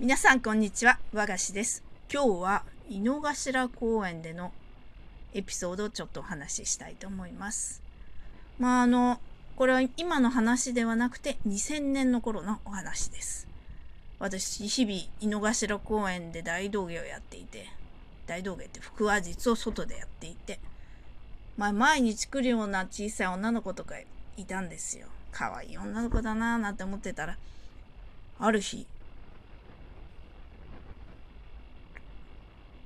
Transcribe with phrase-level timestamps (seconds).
[0.00, 0.98] 皆さんこんにちは。
[1.12, 1.84] 和菓子です。
[2.10, 4.50] 今日は井の頭公園での
[5.34, 7.82] エピソードをちょっとお話ししたいと思います。
[8.58, 9.20] まああの
[9.56, 13.46] これは今の話ではなくて2000年の頃のお話です。
[14.18, 17.66] 私日々井の頭公園で大道芸をやっていて
[18.26, 20.60] 大道芸って腹話術を外でやっていて
[21.58, 23.96] まあ毎日来るような小さい女の子とか
[24.38, 25.08] いたんですよ。
[25.30, 27.36] 可愛い女の子だなぁなんて思ってたら
[28.38, 28.86] ある日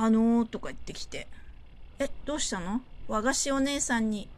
[0.00, 1.26] あのー、とか言ってきて、
[1.98, 2.82] え、どうしたの？
[3.08, 4.28] 和菓子お姉さんに、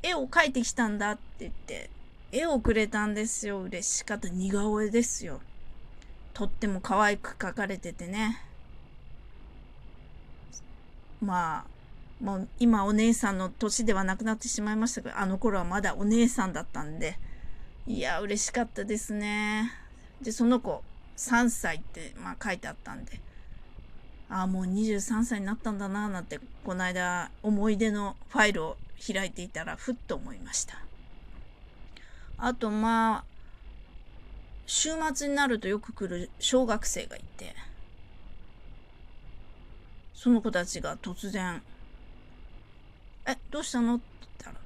[0.00, 1.90] 絵を描いてきたんだって言って、
[2.30, 3.62] 絵をくれたんですよ。
[3.62, 4.28] 嬉しかった。
[4.28, 5.40] 似顔絵ですよ。
[6.34, 8.40] とっても可愛く描かれててね。
[11.20, 17.18] まあ、もう今お姉さんの年ではなくなってしまいましたけど、あの頃はまだお姉さんだったんで、
[17.88, 19.72] いや、嬉しかったですね。
[20.20, 20.84] で、その子、
[21.16, 23.20] 3歳って、まあ書いてあったんで、
[24.28, 30.74] ああ、もう23歳になったんだな、なんて、この間、思い出のファイルを開いていたら、ふっと思いました。
[32.38, 33.24] あと、まあ、
[34.66, 37.54] 週末になるとよく来る小学生がいて、
[40.14, 41.62] その子たちが突然、
[43.26, 43.96] え、どうしたの？
[43.96, 44.56] って言ったら、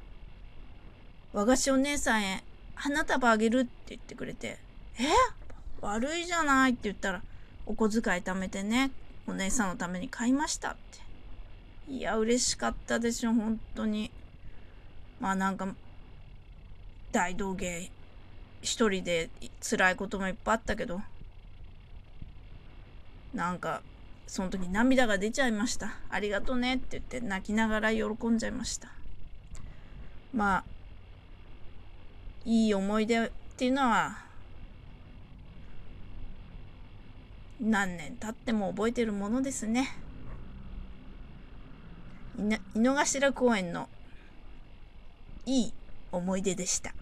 [1.33, 4.58] 和菓子お姉さんへ花束あげるって言ってくれて、
[4.98, 5.05] え？
[5.80, 7.23] 悪いじゃないって言ったら、
[7.67, 8.91] お小遣い貯めてね、
[9.27, 10.77] お姉さんのために買いましたっ
[11.86, 11.92] て。
[11.92, 14.10] いや、嬉しかったでしょ、本当に。
[15.20, 15.74] まあなんか、
[17.12, 17.91] 大道芸、
[18.62, 21.00] 一人で辛いこともいっぱいあったけど、
[23.34, 23.83] なんか、
[24.27, 25.94] その時涙が出ちゃいました。
[26.11, 28.90] ありがとねって言って泣きながら喜んじゃいました。
[30.34, 30.64] まあ、
[32.44, 34.25] いい思い出っていうのは
[37.60, 39.96] 何年経っても覚えてるものですね。
[42.74, 43.88] 井の頭公園の
[45.46, 45.72] いい
[46.12, 46.95] 思い出でした。